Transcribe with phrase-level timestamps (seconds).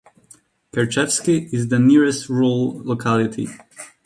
[0.73, 3.49] Kerchevsky is the nearest rural locality.